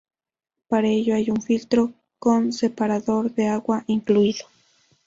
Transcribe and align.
Para 0.67 0.87
ello 0.87 1.13
hay 1.13 1.29
un 1.29 1.43
filtro 1.43 1.93
con 2.17 2.53
separador 2.53 3.35
de 3.35 3.49
agua 3.49 3.83
incluido. 3.85 4.47